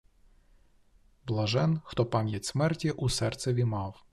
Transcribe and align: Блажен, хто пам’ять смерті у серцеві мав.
Блажен, 1.25 1.81
хто 1.85 2.05
пам’ять 2.05 2.45
смерті 2.45 2.91
у 2.91 3.09
серцеві 3.09 3.65
мав. 3.65 4.05